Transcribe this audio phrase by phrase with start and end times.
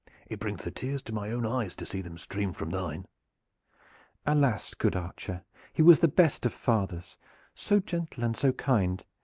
[0.25, 3.05] "It brings the tears to my own eyes to see them stream from thine."
[4.25, 4.73] "Alas!
[4.73, 5.43] good archer,
[5.73, 7.19] he was the best of fathers,
[7.53, 9.05] so gentle and so kind!